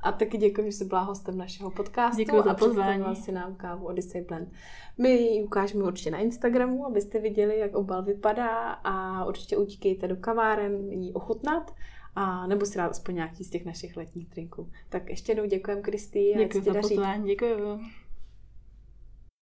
A 0.03 0.11
taky 0.11 0.38
děkuji, 0.38 0.65
že 0.65 0.71
jsi 0.71 0.85
byla 0.85 1.01
hostem 1.01 1.38
našeho 1.38 1.71
podcastu 1.71 2.17
Děkuji 2.17 2.43
za 2.43 2.51
a 2.51 2.53
představila 2.53 3.15
si 3.15 3.31
nám 3.31 3.55
kávu 3.55 3.85
Odyssey 3.85 4.21
Blend. 4.21 4.49
My 4.97 5.09
ji 5.09 5.43
ukážeme 5.43 5.83
určitě 5.83 6.11
na 6.11 6.17
Instagramu, 6.17 6.85
abyste 6.85 7.19
viděli, 7.19 7.59
jak 7.59 7.75
obal 7.75 8.03
vypadá 8.03 8.69
a 8.69 9.25
určitě 9.25 9.57
utíkejte 9.57 10.07
do 10.07 10.15
kaváren 10.15 10.91
ji 10.91 11.13
ochutnat 11.13 11.71
a 12.15 12.47
nebo 12.47 12.65
si 12.65 12.78
dát 12.78 12.91
aspoň 12.91 13.15
nějaký 13.15 13.43
z 13.43 13.49
těch 13.49 13.65
našich 13.65 13.97
letních 13.97 14.30
drinků. 14.30 14.71
Tak 14.89 15.10
ještě 15.10 15.32
jednou 15.32 15.45
děkujeme, 15.45 15.82
Kristý. 15.82 16.34
Děkuji 16.38 16.63
za 16.63 16.73
daří. 16.73 16.88
pozvání, 16.88 17.28
děkuji. 17.28 17.80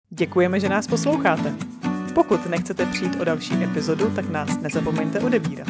Děkujeme, 0.10 0.60
že 0.60 0.70
nás 0.70 0.88
posloucháte. 0.88 1.56
Pokud 2.16 2.46
nechcete 2.46 2.86
přijít 2.86 3.22
o 3.22 3.24
další 3.24 3.64
epizodu, 3.64 4.16
tak 4.16 4.30
nás 4.30 4.62
nezapomeňte 4.62 5.20
odebírat. 5.20 5.68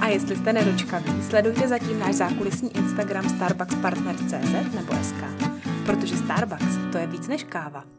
A 0.00 0.08
jestli 0.08 0.36
jste 0.36 0.52
nedočkaví, 0.52 1.22
sledujte 1.22 1.68
zatím 1.68 1.98
náš 1.98 2.14
zákulisní 2.14 2.76
Instagram 2.76 3.28
starbuckspartners.cz 3.28 4.74
nebo 4.74 4.92
SK. 5.02 5.24
Protože 5.86 6.16
Starbucks 6.16 6.92
to 6.92 6.98
je 6.98 7.06
víc 7.06 7.28
než 7.28 7.44
káva. 7.44 7.97